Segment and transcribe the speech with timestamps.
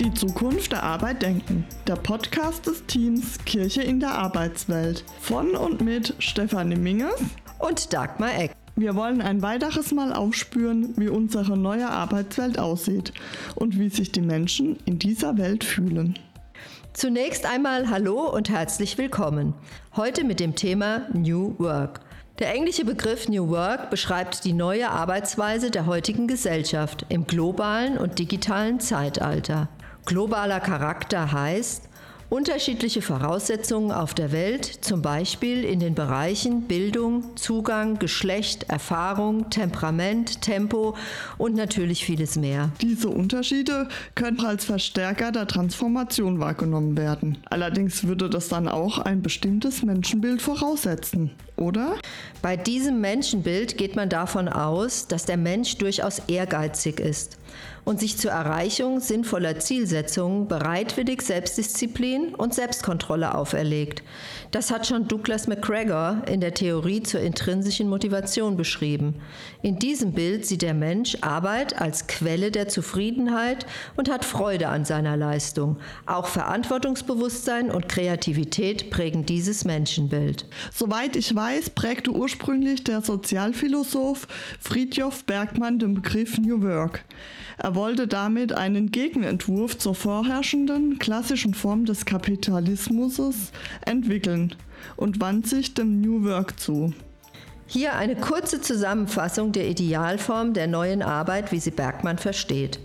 [0.00, 1.66] Die Zukunft der Arbeit denken.
[1.88, 5.04] Der Podcast des Teams Kirche in der Arbeitswelt.
[5.20, 7.20] Von und mit Stefanie Minges
[7.58, 8.52] und Dagmar Eck.
[8.76, 13.12] Wir wollen ein weiteres Mal aufspüren, wie unsere neue Arbeitswelt aussieht
[13.56, 16.16] und wie sich die Menschen in dieser Welt fühlen.
[16.92, 19.54] Zunächst einmal Hallo und herzlich willkommen.
[19.96, 22.02] Heute mit dem Thema New Work.
[22.38, 28.20] Der englische Begriff New Work beschreibt die neue Arbeitsweise der heutigen Gesellschaft im globalen und
[28.20, 29.68] digitalen Zeitalter.
[30.08, 31.82] Globaler Charakter heißt,
[32.30, 40.40] Unterschiedliche Voraussetzungen auf der Welt, zum Beispiel in den Bereichen Bildung, Zugang, Geschlecht, Erfahrung, Temperament,
[40.40, 40.94] Tempo
[41.36, 42.70] und natürlich vieles mehr.
[42.80, 47.36] Diese Unterschiede können als Verstärker der Transformation wahrgenommen werden.
[47.50, 51.96] Allerdings würde das dann auch ein bestimmtes Menschenbild voraussetzen, oder?
[52.40, 57.38] Bei diesem Menschenbild geht man davon aus, dass der Mensch durchaus ehrgeizig ist
[57.88, 64.02] und sich zur Erreichung sinnvoller Zielsetzungen bereitwillig Selbstdisziplin und Selbstkontrolle auferlegt.
[64.50, 69.14] Das hat schon Douglas McGregor in der Theorie zur intrinsischen Motivation beschrieben.
[69.62, 73.64] In diesem Bild sieht der Mensch Arbeit als Quelle der Zufriedenheit
[73.96, 75.78] und hat Freude an seiner Leistung.
[76.04, 80.44] Auch Verantwortungsbewusstsein und Kreativität prägen dieses Menschenbild.
[80.74, 84.28] Soweit ich weiß, prägte ursprünglich der Sozialphilosoph
[84.60, 87.06] Friedjof Bergmann den Begriff New Work.
[87.56, 93.52] Er wollte damit einen Gegenentwurf zur vorherrschenden klassischen Form des Kapitalismus
[93.86, 94.56] entwickeln
[94.96, 96.92] und wandte sich dem New Work zu.
[97.68, 102.80] Hier eine kurze Zusammenfassung der Idealform der neuen Arbeit, wie sie Bergmann versteht.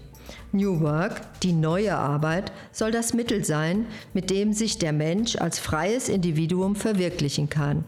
[0.52, 5.58] New Work, die neue Arbeit, soll das Mittel sein, mit dem sich der Mensch als
[5.58, 7.84] freies Individuum verwirklichen kann.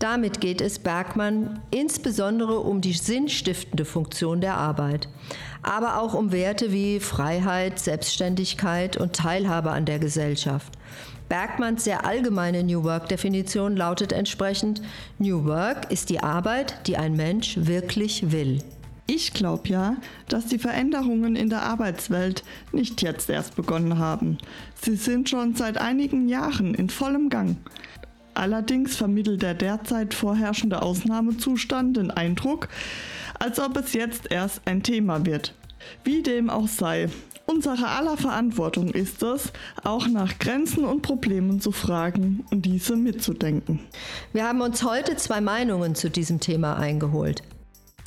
[0.00, 5.10] Damit geht es Bergmann insbesondere um die sinnstiftende Funktion der Arbeit,
[5.62, 10.72] aber auch um Werte wie Freiheit, Selbstständigkeit und Teilhabe an der Gesellschaft.
[11.28, 14.82] Bergmanns sehr allgemeine New Work-Definition lautet entsprechend,
[15.18, 18.58] New Work ist die Arbeit, die ein Mensch wirklich will.
[19.06, 19.96] Ich glaube ja,
[20.28, 24.38] dass die Veränderungen in der Arbeitswelt nicht jetzt erst begonnen haben.
[24.80, 27.56] Sie sind schon seit einigen Jahren in vollem Gang.
[28.34, 32.68] Allerdings vermittelt der derzeit vorherrschende Ausnahmezustand den Eindruck,
[33.40, 35.54] als ob es jetzt erst ein Thema wird.
[36.04, 37.08] Wie dem auch sei,
[37.46, 39.52] unsere aller Verantwortung ist es,
[39.82, 43.80] auch nach Grenzen und Problemen zu fragen und diese mitzudenken.
[44.32, 47.42] Wir haben uns heute zwei Meinungen zu diesem Thema eingeholt.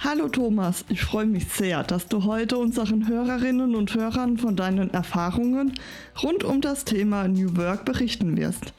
[0.05, 4.93] Hallo Thomas, ich freue mich sehr, dass du heute unseren Hörerinnen und Hörern von deinen
[4.93, 5.75] Erfahrungen
[6.21, 8.73] rund um das Thema New Work berichten wirst.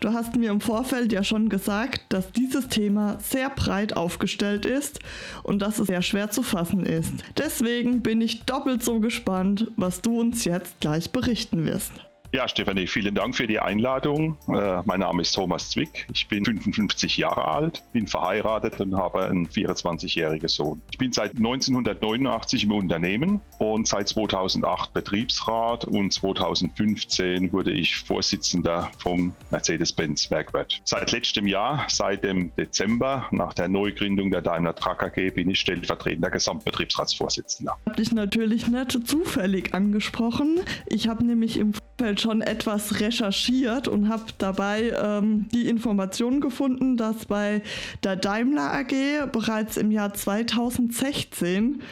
[0.00, 5.00] Du hast mir im Vorfeld ja schon gesagt, dass dieses Thema sehr breit aufgestellt ist
[5.42, 7.14] und dass es sehr schwer zu fassen ist.
[7.38, 11.92] Deswegen bin ich doppelt so gespannt, was du uns jetzt gleich berichten wirst.
[12.36, 14.36] Ja, Stefanie, vielen Dank für die Einladung.
[14.46, 16.06] Äh, mein Name ist Thomas Zwick.
[16.12, 20.82] Ich bin 55 Jahre alt, bin verheiratet und habe einen 24-jährigen Sohn.
[20.90, 28.90] Ich bin seit 1989 im Unternehmen und seit 2008 Betriebsrat und 2015 wurde ich Vorsitzender
[28.98, 30.82] vom Mercedes-Benz Werkwirt.
[30.84, 35.60] Seit letztem Jahr, seit dem Dezember, nach der Neugründung der Daimler Truck AG, bin ich
[35.60, 37.78] stellvertretender Gesamtbetriebsratsvorsitzender.
[37.88, 40.60] Habe ich natürlich nicht zufällig angesprochen.
[40.84, 46.96] Ich habe nämlich im Vorfeld schon etwas recherchiert und habe dabei ähm, die Information gefunden,
[46.96, 47.62] dass bei
[48.02, 51.82] der Daimler AG bereits im Jahr 2016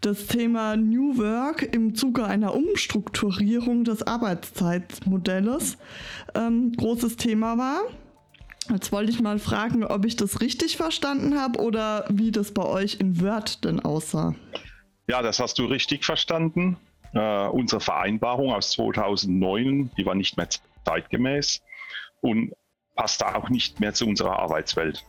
[0.00, 5.78] das Thema New Work im Zuge einer Umstrukturierung des Arbeitszeitmodells
[6.34, 7.82] ähm, großes Thema war.
[8.70, 12.64] Jetzt wollte ich mal fragen, ob ich das richtig verstanden habe oder wie das bei
[12.64, 14.34] euch in Word denn aussah.
[15.06, 16.78] Ja, das hast du richtig verstanden.
[17.14, 20.48] Äh, unsere Vereinbarung aus 2009, die war nicht mehr
[20.84, 21.62] zeitgemäß
[22.20, 22.52] und
[22.96, 25.04] passte auch nicht mehr zu unserer Arbeitswelt.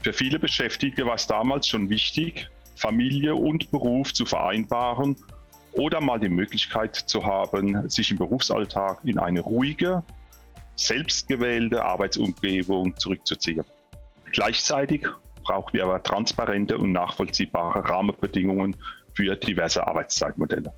[0.00, 5.16] Für viele Beschäftigte war es damals schon wichtig, Familie und Beruf zu vereinbaren
[5.72, 10.02] oder mal die Möglichkeit zu haben, sich im Berufsalltag in eine ruhige,
[10.74, 13.64] selbstgewählte Arbeitsumgebung zurückzuziehen.
[14.32, 15.06] Gleichzeitig
[15.42, 18.76] brauchen wir aber transparente und nachvollziehbare Rahmenbedingungen
[19.14, 20.72] für diverse Arbeitszeitmodelle.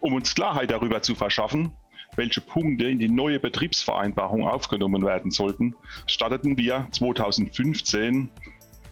[0.00, 1.72] Um uns Klarheit darüber zu verschaffen,
[2.16, 5.74] welche Punkte in die neue Betriebsvereinbarung aufgenommen werden sollten,
[6.06, 8.28] starteten wir 2015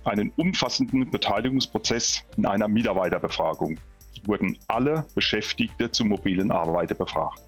[0.04, 3.78] einen umfassenden Beteiligungsprozess in einer Mitarbeiterbefragung.
[4.24, 7.40] Wurden alle Beschäftigte zum mobilen Arbeiter befragt.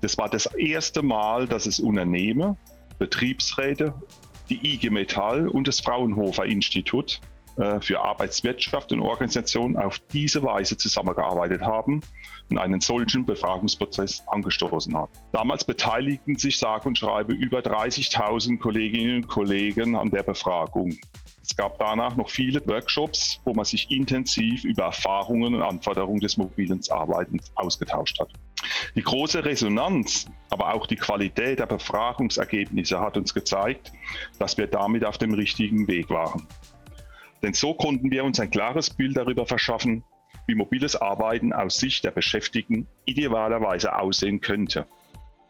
[0.00, 2.56] Das war das erste Mal, dass es Unternehmen,
[2.98, 3.94] Betriebsräte,
[4.48, 7.20] die IG Metall und das Fraunhofer Institut
[7.80, 12.00] für Arbeitswirtschaft und Organisation auf diese Weise zusammengearbeitet haben
[12.50, 15.12] und einen solchen Befragungsprozess angestoßen haben.
[15.32, 20.96] Damals beteiligten sich sage und schreibe über 30.000 Kolleginnen und Kollegen an der Befragung.
[21.42, 26.36] Es gab danach noch viele Workshops, wo man sich intensiv über Erfahrungen und Anforderungen des
[26.36, 28.28] mobilen Arbeitens ausgetauscht hat.
[28.94, 33.92] Die große Resonanz, aber auch die Qualität der Befragungsergebnisse hat uns gezeigt,
[34.38, 36.46] dass wir damit auf dem richtigen Weg waren.
[37.42, 40.04] Denn so konnten wir uns ein klares Bild darüber verschaffen,
[40.46, 44.86] wie mobiles Arbeiten aus Sicht der Beschäftigten idealerweise aussehen könnte.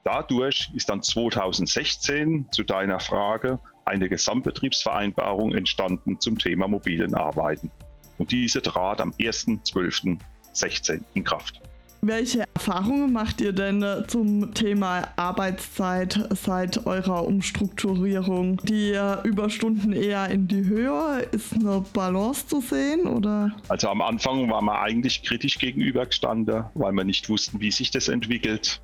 [0.04, 7.70] Dadurch ist dann 2016 zu deiner Frage eine Gesamtbetriebsvereinbarung entstanden zum Thema mobilen Arbeiten.
[8.18, 11.60] Und diese trat am 1.12.16 in Kraft.
[12.02, 18.56] Welche Erfahrungen macht ihr denn äh, zum Thema Arbeitszeit seit eurer Umstrukturierung?
[18.64, 21.28] Die äh, Überstunden eher in die Höhe?
[21.32, 23.06] Ist eine Balance zu sehen?
[23.06, 23.52] Oder?
[23.68, 28.08] Also am Anfang waren wir eigentlich kritisch gegenübergestanden, weil wir nicht wussten, wie sich das
[28.08, 28.80] entwickelt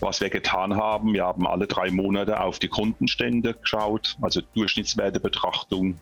[0.00, 1.14] was wir getan haben.
[1.14, 5.98] Wir haben alle drei Monate auf die Kontenstände geschaut, also Durchschnittswertebetrachtung.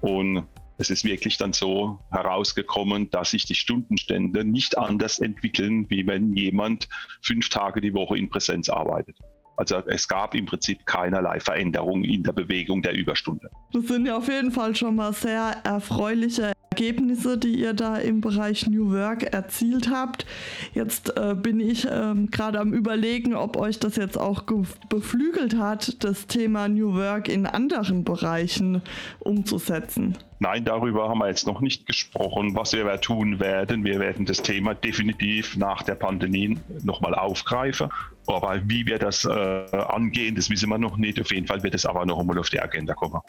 [0.00, 0.46] Und
[0.78, 6.34] es ist wirklich dann so herausgekommen, dass sich die Stundenstände nicht anders entwickeln, wie wenn
[6.34, 6.88] jemand
[7.22, 9.16] fünf Tage die Woche in Präsenz arbeitet.
[9.56, 13.48] Also es gab im Prinzip keinerlei Veränderung in der Bewegung der Überstunde.
[13.72, 18.20] Das sind ja auf jeden Fall schon mal sehr erfreuliche Ergebnisse, die ihr da im
[18.20, 20.26] Bereich New Work erzielt habt.
[20.74, 24.44] Jetzt äh, bin ich äh, gerade am Überlegen, ob euch das jetzt auch
[24.90, 28.82] beflügelt hat, das Thema New Work in anderen Bereichen
[29.20, 30.18] umzusetzen.
[30.38, 33.82] Nein, darüber haben wir jetzt noch nicht gesprochen, was wir tun werden.
[33.82, 37.88] Wir werden das Thema definitiv nach der Pandemie nochmal aufgreifen.
[38.26, 41.18] Aber wie wir das äh, angehen, das wissen wir noch nicht.
[41.18, 43.22] Auf jeden Fall wird es aber noch einmal auf die Agenda kommen.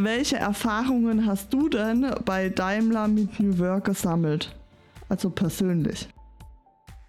[0.00, 4.54] Welche Erfahrungen hast du denn bei Daimler mit New Work gesammelt?
[5.08, 6.08] Also persönlich.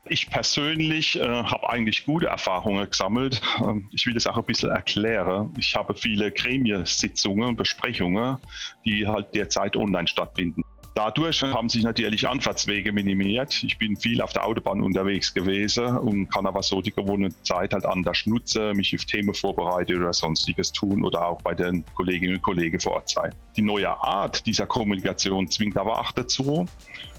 [0.06, 3.42] Ich persönlich äh, habe eigentlich gute Erfahrungen gesammelt.
[3.62, 5.54] Ähm, ich will das auch ein bisschen erklären.
[5.58, 8.38] Ich habe viele Gremiensitzungen Besprechungen,
[8.86, 10.64] die halt derzeit online stattfinden.
[11.00, 13.64] Dadurch haben sich natürlich Anfahrtswege minimiert.
[13.64, 17.72] Ich bin viel auf der Autobahn unterwegs gewesen und kann aber so die gewohnte Zeit
[17.72, 22.36] halt anders nutzen, mich auf Themen vorbereiten oder sonstiges tun oder auch bei den Kolleginnen
[22.36, 23.34] und Kollegen vor Ort sein.
[23.56, 26.66] Die neue Art dieser Kommunikation zwingt aber auch dazu,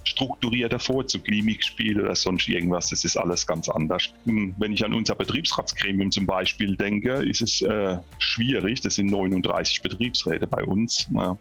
[0.04, 4.12] strukturierter vorzugehen, Mimikspiel oder sonst irgendwas, das ist alles ganz anders.
[4.26, 9.80] Wenn ich an unser Betriebsratsgremium zum Beispiel denke, ist es äh, schwierig, das sind 39
[9.80, 11.34] Betriebsräte bei uns, äh,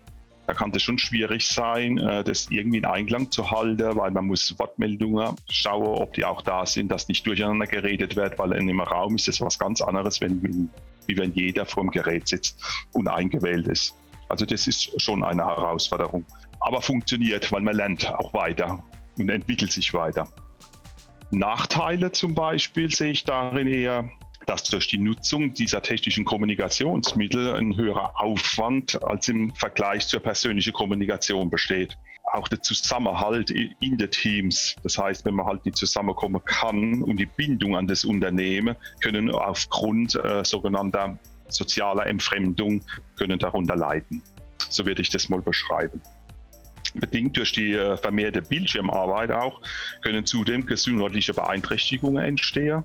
[0.50, 4.26] da kann es schon schwierig sein, äh, das irgendwie in Einklang zu halten, weil man
[4.26, 8.62] muss Wortmeldungen schauen, ob die auch da sind, dass nicht durcheinander geredet wird, weil in
[8.62, 10.72] einem Raum ist das was ganz anderes, wenn,
[11.06, 12.60] wie wenn jeder vor dem Gerät sitzt
[12.94, 13.96] und eingewählt ist.
[14.28, 16.26] Also das ist schon eine Herausforderung.
[16.62, 18.84] Aber funktioniert, weil man lernt auch weiter
[19.20, 20.28] und entwickelt sich weiter.
[21.30, 24.10] Nachteile zum Beispiel sehe ich darin eher,
[24.50, 30.74] dass durch die Nutzung dieser technischen Kommunikationsmittel ein höherer Aufwand als im Vergleich zur persönlichen
[30.74, 31.96] Kommunikation besteht.
[32.34, 37.18] Auch der Zusammenhalt in den Teams, das heißt, wenn man halt nicht zusammenkommen kann und
[37.18, 42.84] die Bindung an das Unternehmen, können aufgrund äh, sogenannter sozialer Entfremdung
[43.18, 44.24] können darunter leiden.
[44.70, 46.02] So würde ich das mal beschreiben.
[46.96, 49.62] Bedingt durch die äh, vermehrte Bildschirmarbeit auch
[50.02, 52.84] können zudem gesundheitliche Beeinträchtigungen entstehen.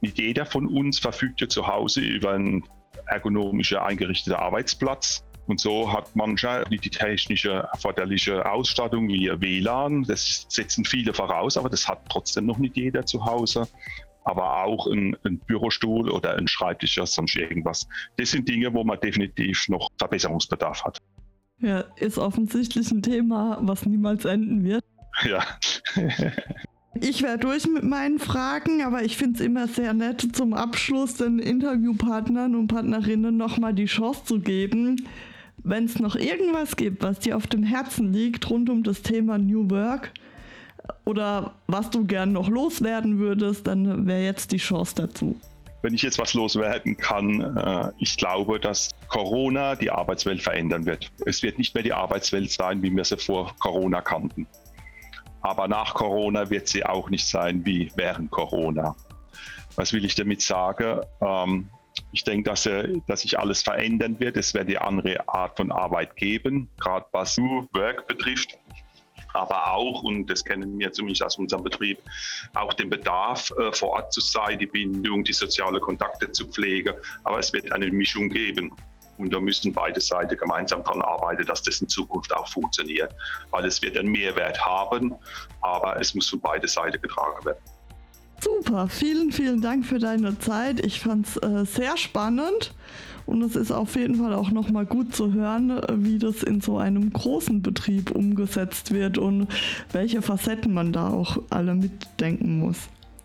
[0.00, 2.64] Nicht jeder von uns verfügt ja zu Hause über einen
[3.06, 5.24] ergonomisch eingerichteten Arbeitsplatz.
[5.46, 10.02] Und so hat mancher die technische erforderliche Ausstattung wie WLAN.
[10.02, 13.68] Das setzen viele voraus, aber das hat trotzdem noch nicht jeder zu Hause.
[14.24, 17.86] Aber auch ein, ein Bürostuhl oder ein Schreibtisch oder sonst irgendwas.
[18.16, 20.98] Das sind Dinge, wo man definitiv noch Verbesserungsbedarf hat.
[21.58, 24.84] Ja, ist offensichtlich ein Thema, was niemals enden wird.
[25.24, 25.44] Ja.
[27.00, 31.14] Ich wäre durch mit meinen Fragen, aber ich finde es immer sehr nett, zum Abschluss
[31.14, 35.06] den Interviewpartnern und Partnerinnen nochmal die Chance zu geben,
[35.58, 39.38] wenn es noch irgendwas gibt, was dir auf dem Herzen liegt rund um das Thema
[39.38, 40.12] New Work
[41.04, 45.40] oder was du gern noch loswerden würdest, dann wäre jetzt die Chance dazu.
[45.82, 51.10] Wenn ich jetzt was loswerden kann, äh, ich glaube, dass Corona die Arbeitswelt verändern wird.
[51.26, 54.46] Es wird nicht mehr die Arbeitswelt sein, wie wir sie vor Corona kannten.
[55.46, 58.96] Aber nach Corona wird sie auch nicht sein wie während Corona.
[59.76, 61.02] Was will ich damit sagen?
[61.20, 61.68] Ähm,
[62.10, 64.36] ich denke, dass, äh, dass sich alles verändern wird.
[64.36, 68.58] Es wird die andere Art von Arbeit geben, gerade was New Work betrifft.
[69.34, 71.98] Aber auch, und das kennen wir zumindest aus unserem Betrieb,
[72.54, 76.94] auch den Bedarf, äh, vor Ort zu sein, die Bindung, die sozialen Kontakte zu pflegen.
[77.22, 78.72] Aber es wird eine Mischung geben.
[79.18, 83.14] Und da müssen beide Seiten gemeinsam daran arbeiten, dass das in Zukunft auch funktioniert.
[83.50, 85.14] Weil es wird einen Mehrwert haben,
[85.62, 87.58] aber es muss von beiden Seiten getragen werden.
[88.40, 90.84] Super, vielen, vielen Dank für deine Zeit.
[90.84, 92.74] Ich fand es äh, sehr spannend
[93.26, 96.78] und es ist auf jeden Fall auch nochmal gut zu hören, wie das in so
[96.78, 99.48] einem großen Betrieb umgesetzt wird und
[99.92, 102.76] welche Facetten man da auch alle mitdenken muss.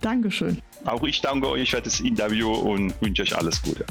[0.02, 0.58] Dankeschön.
[0.86, 3.86] Auch ich danke euch für das Interview und wünsche euch alles Gute.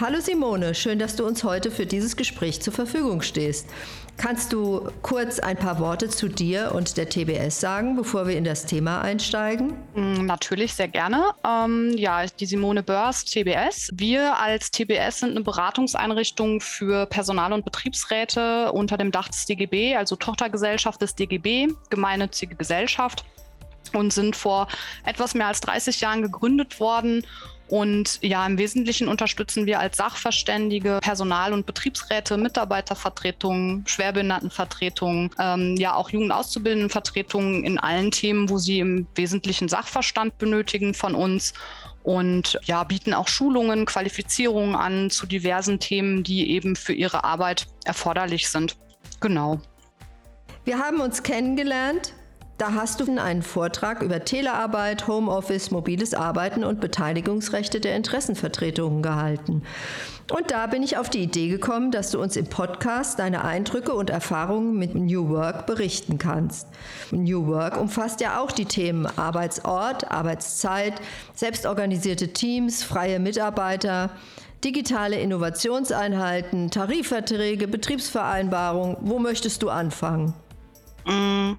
[0.00, 3.70] Hallo Simone, schön, dass du uns heute für dieses Gespräch zur Verfügung stehst.
[4.16, 8.44] Kannst du kurz ein paar Worte zu dir und der TBS sagen, bevor wir in
[8.44, 9.72] das Thema einsteigen?
[9.94, 11.30] Mm, natürlich, sehr gerne.
[11.46, 13.90] Ähm, ja, die Simone Börs, TBS.
[13.94, 19.96] Wir als TBS sind eine Beratungseinrichtung für Personal- und Betriebsräte unter dem Dach des DGB,
[19.96, 23.24] also Tochtergesellschaft des DGB, gemeinnützige Gesellschaft
[23.96, 24.68] und sind vor
[25.04, 27.24] etwas mehr als 30 Jahren gegründet worden
[27.66, 35.94] und ja, im Wesentlichen unterstützen wir als Sachverständige Personal- und Betriebsräte, Mitarbeitervertretungen, Schwerbehindertenvertretungen, ähm, ja
[35.94, 41.54] auch Jugendauszubildendenvertretungen in allen Themen, wo sie im Wesentlichen Sachverstand benötigen von uns
[42.02, 47.66] und ja, bieten auch Schulungen, Qualifizierungen an zu diversen Themen, die eben für ihre Arbeit
[47.86, 48.76] erforderlich sind.
[49.20, 49.58] Genau.
[50.66, 52.12] Wir haben uns kennengelernt
[52.58, 59.62] da hast du einen Vortrag über Telearbeit, Homeoffice, mobiles Arbeiten und Beteiligungsrechte der Interessenvertretungen gehalten.
[60.32, 63.92] Und da bin ich auf die Idee gekommen, dass du uns im Podcast deine Eindrücke
[63.92, 66.68] und Erfahrungen mit New Work berichten kannst.
[67.10, 70.94] New Work umfasst ja auch die Themen Arbeitsort, Arbeitszeit,
[71.34, 74.10] selbstorganisierte Teams, freie Mitarbeiter,
[74.62, 78.96] digitale Innovationseinheiten, Tarifverträge, Betriebsvereinbarungen.
[79.00, 80.34] Wo möchtest du anfangen?
[81.06, 81.54] Mm,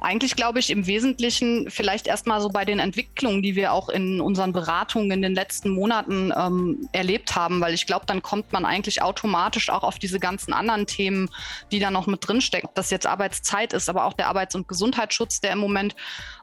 [0.00, 4.20] eigentlich glaube ich im Wesentlichen vielleicht erstmal so bei den Entwicklungen, die wir auch in
[4.20, 8.64] unseren Beratungen in den letzten Monaten ähm, erlebt haben, weil ich glaube, dann kommt man
[8.64, 11.28] eigentlich automatisch auch auf diese ganzen anderen Themen,
[11.72, 12.68] die da noch mit drinstecken.
[12.68, 15.96] Ob das jetzt Arbeitszeit ist, aber auch der Arbeits- und Gesundheitsschutz, der im Moment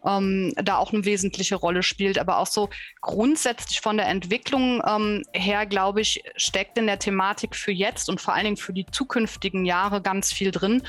[0.05, 2.19] ähm, da auch eine wesentliche Rolle spielt.
[2.19, 2.69] Aber auch so
[3.01, 8.19] grundsätzlich von der Entwicklung ähm, her, glaube ich, steckt in der Thematik für jetzt und
[8.19, 10.83] vor allen Dingen für die zukünftigen Jahre ganz viel drin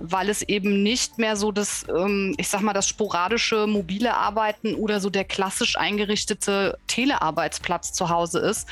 [0.00, 4.74] weil es eben nicht mehr so das, ähm, ich sag mal, das sporadische mobile Arbeiten
[4.74, 8.68] oder so der klassisch eingerichtete Telearbeitsplatz zu Hause ist,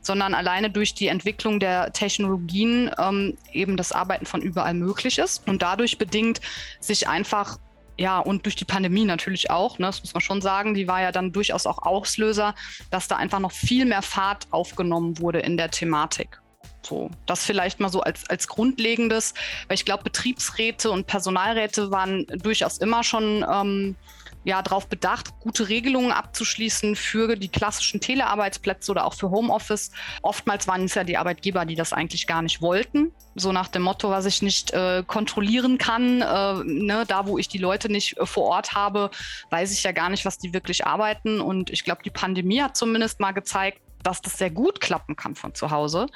[0.00, 5.46] sondern alleine durch die Entwicklung der Technologien ähm, eben das Arbeiten von überall möglich ist
[5.48, 6.40] und dadurch bedingt
[6.80, 7.58] sich einfach
[8.00, 11.02] ja, und durch die Pandemie natürlich auch, ne, das muss man schon sagen, die war
[11.02, 12.54] ja dann durchaus auch Auslöser,
[12.92, 16.40] dass da einfach noch viel mehr Fahrt aufgenommen wurde in der Thematik.
[16.82, 19.34] So, das vielleicht mal so als, als Grundlegendes,
[19.66, 23.96] weil ich glaube, Betriebsräte und Personalräte waren durchaus immer schon ähm,
[24.44, 29.90] ja, darauf bedacht, gute Regelungen abzuschließen für die klassischen Telearbeitsplätze oder auch für Homeoffice.
[30.22, 33.12] Oftmals waren es ja die Arbeitgeber, die das eigentlich gar nicht wollten.
[33.34, 37.48] So nach dem Motto, was ich nicht äh, kontrollieren kann, äh, ne, da wo ich
[37.48, 39.10] die Leute nicht äh, vor Ort habe,
[39.50, 41.40] weiß ich ja gar nicht, was die wirklich arbeiten.
[41.40, 45.34] Und ich glaube, die Pandemie hat zumindest mal gezeigt, dass das sehr gut klappen kann
[45.34, 46.06] von zu Hause.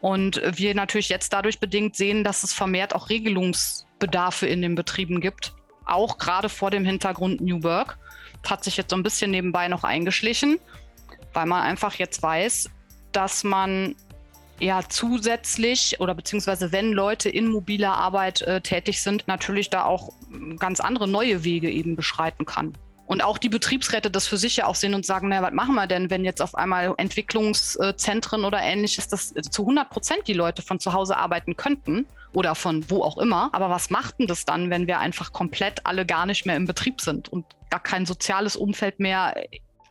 [0.00, 5.20] Und wir natürlich jetzt dadurch bedingt sehen, dass es vermehrt auch Regelungsbedarfe in den Betrieben
[5.20, 7.98] gibt, auch gerade vor dem Hintergrund New Work.
[8.42, 10.58] Das hat sich jetzt so ein bisschen nebenbei noch eingeschlichen,
[11.32, 12.70] weil man einfach jetzt weiß,
[13.10, 13.96] dass man
[14.60, 20.12] ja zusätzlich oder beziehungsweise wenn Leute in mobiler Arbeit äh, tätig sind, natürlich da auch
[20.58, 22.74] ganz andere neue Wege eben beschreiten kann.
[23.08, 25.74] Und auch die Betriebsräte das für sich ja auch sehen und sagen, na, was machen
[25.74, 30.60] wir denn, wenn jetzt auf einmal Entwicklungszentren oder ähnliches, dass zu 100 Prozent die Leute
[30.60, 33.48] von zu Hause arbeiten könnten oder von wo auch immer.
[33.52, 36.66] Aber was macht denn das dann, wenn wir einfach komplett alle gar nicht mehr im
[36.66, 39.34] Betrieb sind und gar kein soziales Umfeld mehr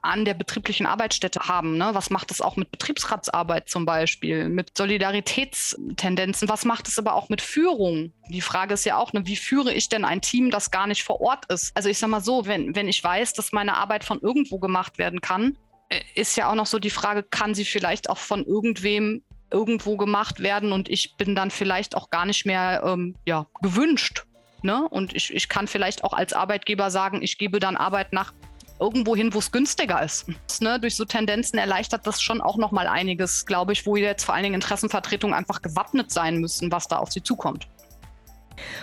[0.01, 1.77] an der betrieblichen Arbeitsstätte haben.
[1.77, 1.89] Ne?
[1.93, 6.49] Was macht es auch mit Betriebsratsarbeit zum Beispiel, mit Solidaritätstendenzen?
[6.49, 8.13] Was macht es aber auch mit Führung?
[8.29, 11.03] Die Frage ist ja auch, ne, wie führe ich denn ein Team, das gar nicht
[11.03, 11.75] vor Ort ist?
[11.75, 14.97] Also ich sage mal so, wenn, wenn ich weiß, dass meine Arbeit von irgendwo gemacht
[14.97, 15.57] werden kann,
[15.89, 19.95] äh, ist ja auch noch so die Frage, kann sie vielleicht auch von irgendwem irgendwo
[19.95, 24.25] gemacht werden und ich bin dann vielleicht auch gar nicht mehr ähm, ja, gewünscht.
[24.61, 24.87] Ne?
[24.89, 28.33] Und ich, ich kann vielleicht auch als Arbeitgeber sagen, ich gebe dann Arbeit nach
[28.79, 30.27] irgendwo hin, wo es günstiger ist.
[30.61, 34.23] Ne, durch so Tendenzen erleichtert das schon auch noch mal einiges, glaube ich, wo jetzt
[34.23, 37.67] vor allen Dingen Interessenvertretungen einfach gewappnet sein müssen, was da auf sie zukommt.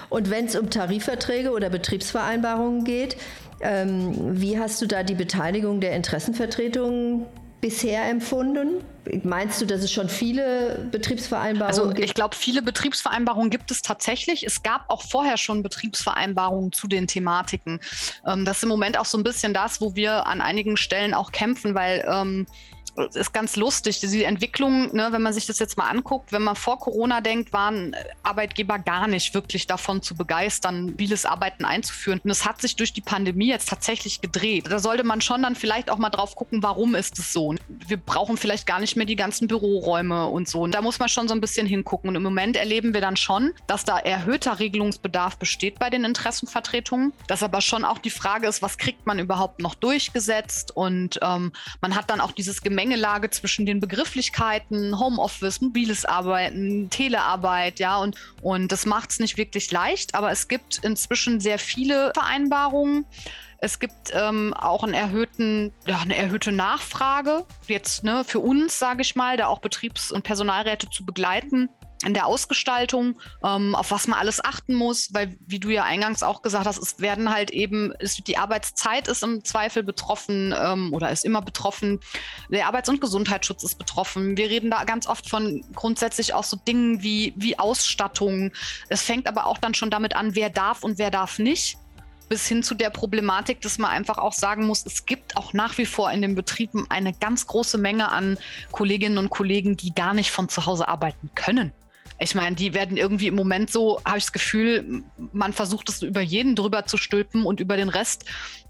[0.08, 3.16] Und wenn es um Tarifverträge oder Betriebsvereinbarungen geht,
[3.60, 7.26] ähm, wie hast du da die Beteiligung der Interessenvertretungen
[7.64, 8.84] bisher empfunden?
[9.22, 11.96] Meinst du, dass es schon viele Betriebsvereinbarungen also, gibt?
[11.96, 14.44] Also ich glaube, viele Betriebsvereinbarungen gibt es tatsächlich.
[14.44, 17.80] Es gab auch vorher schon Betriebsvereinbarungen zu den Thematiken.
[18.26, 21.14] Ähm, das ist im Moment auch so ein bisschen das, wo wir an einigen Stellen
[21.14, 22.46] auch kämpfen, weil ähm,
[22.96, 24.00] ist ganz lustig.
[24.00, 27.52] Die Entwicklung, ne, wenn man sich das jetzt mal anguckt, wenn man vor Corona denkt,
[27.52, 32.20] waren Arbeitgeber gar nicht wirklich davon zu begeistern, mobiles Arbeiten einzuführen.
[32.22, 34.66] Und es hat sich durch die Pandemie jetzt tatsächlich gedreht.
[34.68, 37.54] Da sollte man schon dann vielleicht auch mal drauf gucken, warum ist es so.
[37.68, 40.62] Wir brauchen vielleicht gar nicht mehr die ganzen Büroräume und so.
[40.62, 42.08] Und da muss man schon so ein bisschen hingucken.
[42.08, 47.12] Und im Moment erleben wir dann schon, dass da erhöhter Regelungsbedarf besteht bei den Interessenvertretungen.
[47.26, 50.76] Dass aber schon auch die Frage ist, was kriegt man überhaupt noch durchgesetzt?
[50.76, 56.90] Und ähm, man hat dann auch dieses Gemengelage Gemengelage zwischen den Begrifflichkeiten, Homeoffice, mobiles Arbeiten,
[56.90, 61.58] Telearbeit, ja, und, und das macht es nicht wirklich leicht, aber es gibt inzwischen sehr
[61.58, 63.06] viele Vereinbarungen.
[63.58, 69.00] Es gibt ähm, auch einen erhöhten, ja, eine erhöhte Nachfrage, jetzt ne, für uns, sage
[69.00, 71.70] ich mal, da auch Betriebs- und Personalräte zu begleiten
[72.04, 76.22] in der Ausgestaltung, ähm, auf was man alles achten muss, weil, wie du ja eingangs
[76.22, 80.92] auch gesagt hast, es werden halt eben, es, die Arbeitszeit ist im Zweifel betroffen ähm,
[80.92, 82.00] oder ist immer betroffen.
[82.50, 84.36] Der Arbeits- und Gesundheitsschutz ist betroffen.
[84.36, 88.52] Wir reden da ganz oft von grundsätzlich auch so Dingen wie, wie Ausstattung.
[88.88, 91.78] Es fängt aber auch dann schon damit an, wer darf und wer darf nicht
[92.28, 95.78] bis hin zu der Problematik, dass man einfach auch sagen muss, es gibt auch nach
[95.78, 98.38] wie vor in den Betrieben eine ganz große Menge an
[98.72, 101.72] Kolleginnen und Kollegen, die gar nicht von zu Hause arbeiten können.
[102.18, 105.02] Ich meine, die werden irgendwie im Moment so, habe ich das Gefühl,
[105.32, 108.24] man versucht es über jeden drüber zu stülpen und über den Rest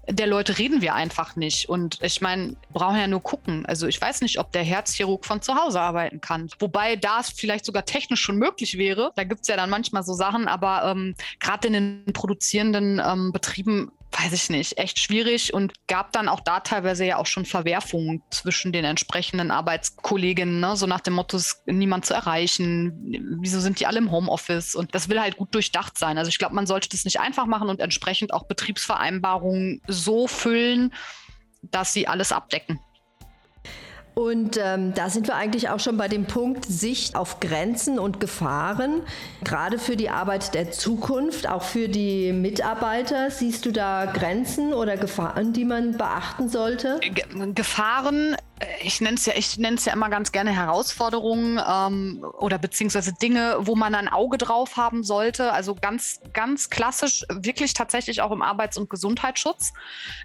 [0.07, 1.69] der Leute reden wir einfach nicht.
[1.69, 3.65] Und ich meine, brauchen ja nur gucken.
[3.65, 6.49] Also ich weiß nicht, ob der Herzchirurg von zu Hause arbeiten kann.
[6.59, 9.11] Wobei das vielleicht sogar technisch schon möglich wäre.
[9.15, 13.31] Da gibt es ja dann manchmal so Sachen, aber ähm, gerade in den produzierenden ähm,
[13.31, 17.45] Betrieben weiß ich nicht, echt schwierig und gab dann auch da teilweise ja auch schon
[17.45, 20.75] Verwerfungen zwischen den entsprechenden Arbeitskolleginnen, ne?
[20.77, 24.95] so nach dem Motto, ist niemand zu erreichen, wieso sind die alle im Homeoffice und
[24.95, 26.17] das will halt gut durchdacht sein.
[26.17, 30.93] Also ich glaube, man sollte das nicht einfach machen und entsprechend auch Betriebsvereinbarungen so füllen,
[31.61, 32.79] dass sie alles abdecken.
[34.15, 38.21] Und ähm, da sind wir eigentlich auch schon bei dem Punkt Sicht auf Grenzen und
[38.21, 39.01] Gefahren,
[39.43, 43.29] gerade für die Arbeit der Zukunft, auch für die Mitarbeiter.
[43.29, 47.01] Siehst du da Grenzen oder Gefahren, die man beachten sollte?
[47.53, 48.37] Gefahren
[48.81, 53.11] ich nenne es ja, ich nenne es ja immer ganz gerne Herausforderungen ähm, oder beziehungsweise
[53.13, 55.51] Dinge, wo man ein Auge drauf haben sollte.
[55.51, 59.73] Also ganz, ganz klassisch, wirklich tatsächlich auch im Arbeits- und Gesundheitsschutz.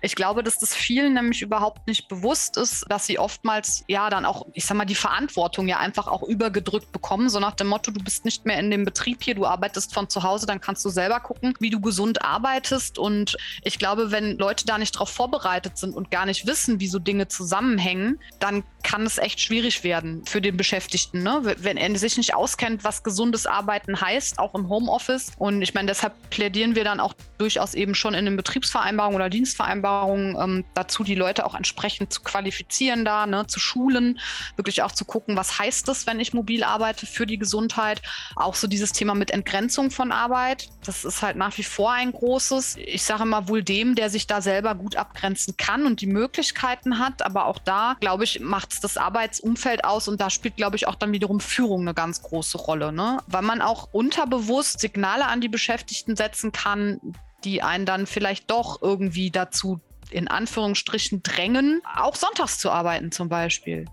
[0.00, 4.24] Ich glaube, dass das vielen nämlich überhaupt nicht bewusst ist, dass sie oftmals ja dann
[4.24, 7.30] auch, ich sag mal, die Verantwortung ja einfach auch übergedrückt bekommen.
[7.30, 10.08] So nach dem Motto, du bist nicht mehr in dem Betrieb hier, du arbeitest von
[10.08, 12.96] zu Hause, dann kannst du selber gucken, wie du gesund arbeitest.
[12.96, 16.86] Und ich glaube, wenn Leute da nicht darauf vorbereitet sind und gar nicht wissen, wie
[16.86, 21.54] so Dinge zusammenhängen, dann kann es echt schwierig werden für den Beschäftigten, ne?
[21.58, 25.32] wenn er sich nicht auskennt, was gesundes Arbeiten heißt, auch im Homeoffice.
[25.38, 29.30] Und ich meine, deshalb plädieren wir dann auch durchaus eben schon in den Betriebsvereinbarungen oder
[29.30, 33.46] Dienstvereinbarungen ähm, dazu, die Leute auch entsprechend zu qualifizieren da, ne?
[33.46, 34.18] zu schulen,
[34.56, 38.02] wirklich auch zu gucken, was heißt das, wenn ich mobil arbeite für die Gesundheit.
[38.36, 42.12] Auch so dieses Thema mit Entgrenzung von Arbeit, das ist halt nach wie vor ein
[42.12, 42.76] großes.
[42.76, 46.98] Ich sage immer wohl dem, der sich da selber gut abgrenzen kann und die Möglichkeiten
[46.98, 50.76] hat, aber auch da, glaube ich, macht es das Arbeitsumfeld aus und da spielt, glaube
[50.76, 53.18] ich, auch dann wiederum Führung eine ganz große Rolle, ne?
[53.26, 57.00] weil man auch unterbewusst Signale an die Beschäftigten setzen kann,
[57.44, 63.28] die einen dann vielleicht doch irgendwie dazu in Anführungsstrichen drängen, auch sonntags zu arbeiten zum
[63.28, 63.86] Beispiel.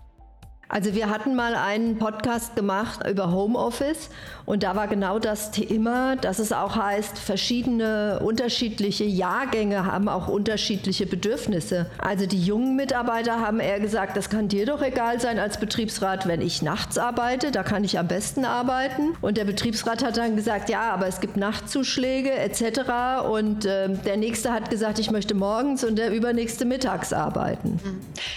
[0.70, 4.10] Also wir hatten mal einen Podcast gemacht über Homeoffice
[4.44, 10.28] und da war genau das Thema, dass es auch heißt, verschiedene unterschiedliche Jahrgänge haben auch
[10.28, 11.90] unterschiedliche Bedürfnisse.
[11.96, 16.28] Also die jungen Mitarbeiter haben eher gesagt, das kann dir doch egal sein als Betriebsrat,
[16.28, 19.16] wenn ich nachts arbeite, da kann ich am besten arbeiten.
[19.22, 23.24] Und der Betriebsrat hat dann gesagt, ja, aber es gibt Nachtzuschläge etc.
[23.30, 27.80] Und äh, der nächste hat gesagt, ich möchte morgens und der übernächste mittags arbeiten.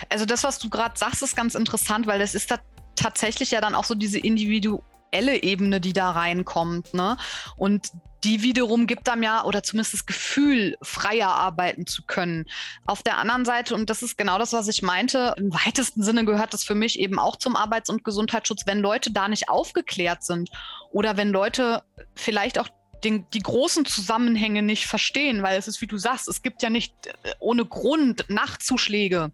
[0.08, 2.60] Also das, was du gerade sagst, ist ganz interessant, weil das ist da
[2.96, 6.94] tatsächlich ja dann auch so diese individuelle Ebene, die da reinkommt.
[6.94, 7.18] Ne?
[7.58, 7.92] Und
[8.24, 12.46] die wiederum gibt einem ja, oder zumindest das Gefühl, freier arbeiten zu können.
[12.86, 16.26] Auf der anderen Seite, und das ist genau das, was ich meinte, im weitesten Sinne
[16.26, 20.24] gehört das für mich eben auch zum Arbeits- und Gesundheitsschutz, wenn Leute da nicht aufgeklärt
[20.24, 20.52] sind
[20.92, 21.84] oder wenn Leute
[22.16, 22.70] vielleicht auch
[23.04, 26.70] den, die großen Zusammenhänge nicht verstehen, weil es ist, wie du sagst, es gibt ja
[26.70, 29.32] nicht äh, ohne Grund Nachtzuschläge.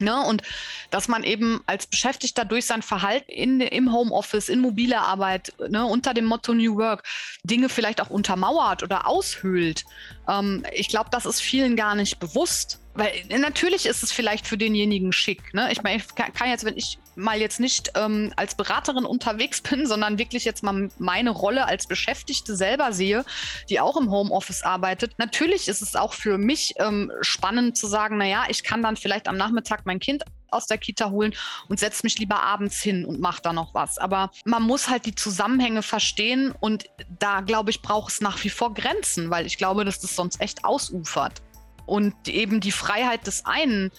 [0.00, 0.18] Ne?
[0.20, 0.42] Und
[0.90, 5.84] dass man eben als Beschäftigter durch sein Verhalten in, im Homeoffice, in mobiler Arbeit, ne,
[5.84, 7.04] unter dem Motto New Work,
[7.44, 9.84] Dinge vielleicht auch untermauert oder aushöhlt.
[10.28, 12.79] Ähm, ich glaube, das ist vielen gar nicht bewusst.
[12.94, 15.54] Weil natürlich ist es vielleicht für denjenigen schick.
[15.54, 15.70] Ne?
[15.70, 19.86] Ich meine, ich kann jetzt, wenn ich mal jetzt nicht ähm, als Beraterin unterwegs bin,
[19.86, 23.24] sondern wirklich jetzt mal meine Rolle als Beschäftigte selber sehe,
[23.68, 25.18] die auch im Homeoffice arbeitet.
[25.18, 29.28] Natürlich ist es auch für mich ähm, spannend zu sagen, naja, ich kann dann vielleicht
[29.28, 31.32] am Nachmittag mein Kind aus der Kita holen
[31.68, 33.98] und setze mich lieber abends hin und mache da noch was.
[33.98, 36.86] Aber man muss halt die Zusammenhänge verstehen und
[37.20, 40.40] da, glaube ich, braucht es nach wie vor Grenzen, weil ich glaube, dass das sonst
[40.40, 41.40] echt ausufert.
[41.86, 43.90] Und eben die Freiheit des einen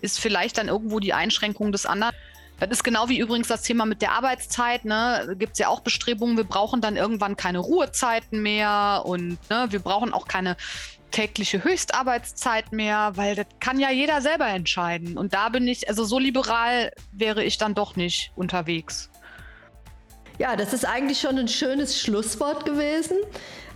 [0.00, 2.14] ist vielleicht dann irgendwo die Einschränkung des anderen.
[2.60, 4.84] Das ist genau wie übrigens das Thema mit der Arbeitszeit.
[4.84, 5.24] Ne?
[5.26, 9.66] Da gibt es ja auch Bestrebungen, wir brauchen dann irgendwann keine Ruhezeiten mehr und ne,
[9.70, 10.56] wir brauchen auch keine
[11.10, 15.18] tägliche Höchstarbeitszeit mehr, weil das kann ja jeder selber entscheiden.
[15.18, 19.10] Und da bin ich, also so liberal wäre ich dann doch nicht unterwegs.
[20.38, 23.16] Ja, das ist eigentlich schon ein schönes Schlusswort gewesen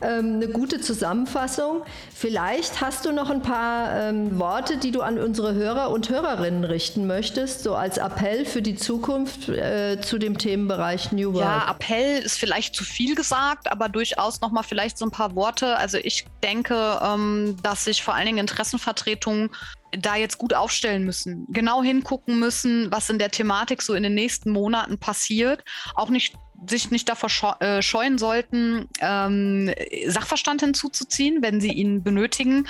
[0.00, 1.82] eine gute Zusammenfassung.
[2.14, 6.64] Vielleicht hast du noch ein paar ähm, Worte, die du an unsere Hörer und Hörerinnen
[6.64, 11.44] richten möchtest, so als Appell für die Zukunft äh, zu dem Themenbereich New Work.
[11.44, 15.34] Ja, Appell ist vielleicht zu viel gesagt, aber durchaus noch mal vielleicht so ein paar
[15.34, 15.76] Worte.
[15.76, 19.50] Also ich denke, ähm, dass sich vor allen Dingen Interessenvertretungen
[19.92, 24.14] da jetzt gut aufstellen müssen, genau hingucken müssen, was in der Thematik so in den
[24.14, 25.64] nächsten Monaten passiert.
[25.94, 26.34] Auch nicht
[26.68, 29.72] sich nicht davor äh, scheuen sollten, ähm,
[30.06, 32.66] Sachverstand hinzuzuziehen, wenn sie ihn benötigen.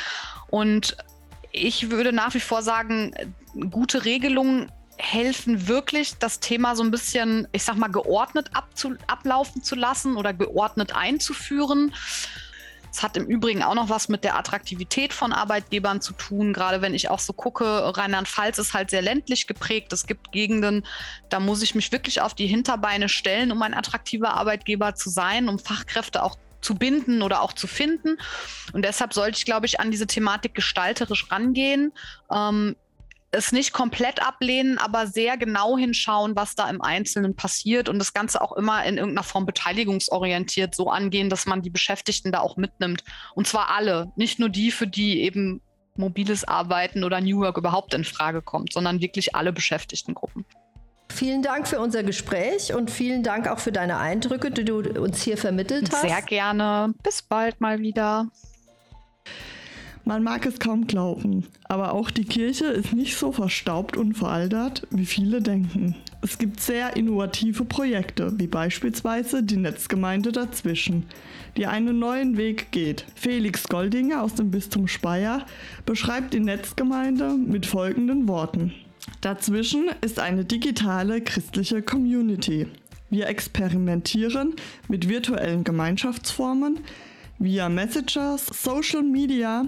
[0.49, 0.97] Und
[1.53, 3.15] ich würde nach wie vor sagen,
[3.71, 8.51] gute Regelungen helfen wirklich, das Thema so ein bisschen, ich sag mal, geordnet
[9.07, 11.95] ablaufen zu lassen oder geordnet einzuführen.
[12.97, 16.55] Es hat im Übrigen auch noch was mit der Attraktivität von Arbeitgebern zu tun.
[16.55, 19.93] Gerade wenn ich auch so gucke, Rheinland-Pfalz ist halt sehr ländlich geprägt.
[19.93, 20.83] Es gibt Gegenden,
[21.29, 25.51] da muss ich mich wirklich auf die Hinterbeine stellen, um ein attraktiver Arbeitgeber zu sein,
[25.51, 28.17] um Fachkräfte auch zu binden oder auch zu finden.
[28.73, 31.93] Und deshalb sollte ich, glaube ich, an diese Thematik gestalterisch rangehen.
[32.33, 32.77] Ähm,
[33.37, 38.13] es nicht komplett ablehnen, aber sehr genau hinschauen, was da im Einzelnen passiert und das
[38.13, 42.57] Ganze auch immer in irgendeiner Form beteiligungsorientiert so angehen, dass man die Beschäftigten da auch
[42.57, 43.05] mitnimmt.
[43.35, 45.61] Und zwar alle, nicht nur die, für die eben
[45.97, 50.45] mobiles Arbeiten oder New Work überhaupt in Frage kommt, sondern wirklich alle Beschäftigtengruppen.
[51.09, 55.23] Vielen Dank für unser Gespräch und vielen Dank auch für deine Eindrücke, die du uns
[55.23, 56.03] hier vermittelt hast.
[56.03, 56.95] Sehr gerne.
[57.03, 58.29] Bis bald mal wieder.
[60.09, 64.87] Man mag es kaum glauben, aber auch die Kirche ist nicht so verstaubt und veraltert,
[64.91, 65.97] wie viele denken.
[66.23, 71.07] Es gibt sehr innovative Projekte, wie beispielsweise die Netzgemeinde dazwischen,
[71.57, 73.05] die einen neuen Weg geht.
[73.17, 75.45] Felix Goldinger aus dem Bistum Speyer
[75.87, 78.73] beschreibt die Netzgemeinde mit folgenden Worten.
[79.23, 82.69] Dazwischen ist eine digitale christliche Community.
[83.11, 84.55] Wir experimentieren
[84.87, 86.79] mit virtuellen Gemeinschaftsformen,
[87.39, 89.65] via Messengers, Social Media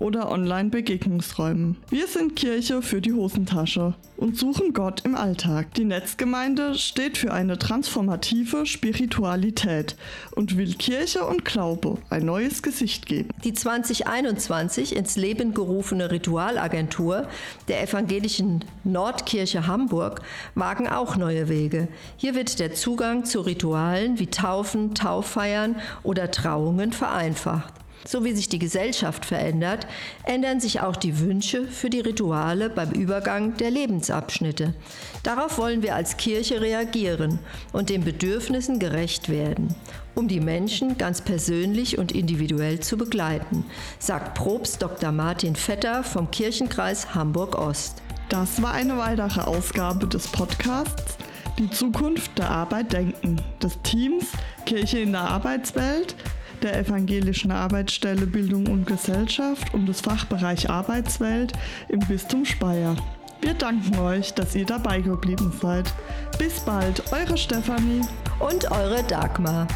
[0.00, 1.76] oder Online-Begegnungsräumen.
[1.90, 5.74] Wir sind Kirche für die Hosentasche und suchen Gott im Alltag.
[5.74, 9.96] Die Netzgemeinde steht für eine transformative Spiritualität
[10.32, 13.28] und will Kirche und Glaube ein neues Gesicht geben.
[13.44, 17.28] Die 2021 ins Leben gerufene Ritualagentur
[17.68, 20.22] der evangelischen Nordkirche Hamburg
[20.54, 21.88] wagen auch neue Wege.
[22.16, 27.74] Hier wird der Zugang zu Ritualen wie Taufen, Tauffeiern oder Trauungen vereinfacht.
[28.04, 29.86] So wie sich die Gesellschaft verändert,
[30.24, 34.74] ändern sich auch die Wünsche für die Rituale beim Übergang der Lebensabschnitte.
[35.22, 37.38] Darauf wollen wir als Kirche reagieren
[37.72, 39.74] und den Bedürfnissen gerecht werden,
[40.14, 43.64] um die Menschen ganz persönlich und individuell zu begleiten,
[43.98, 45.12] sagt Probst Dr.
[45.12, 48.02] Martin Vetter vom Kirchenkreis Hamburg-Ost.
[48.30, 51.18] Das war eine weitere Ausgabe des Podcasts
[51.58, 54.26] Die Zukunft der Arbeit denken des Teams
[54.64, 56.14] Kirche in der Arbeitswelt
[56.62, 61.52] der Evangelischen Arbeitsstelle Bildung und Gesellschaft und des Fachbereich Arbeitswelt
[61.88, 62.96] im Bistum Speyer.
[63.40, 65.92] Wir danken euch, dass ihr dabei geblieben seid.
[66.38, 68.02] Bis bald, eure Stefanie
[68.38, 69.66] und eure Dagmar.